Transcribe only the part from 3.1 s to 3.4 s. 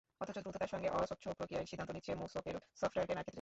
ক্ষেত্রে।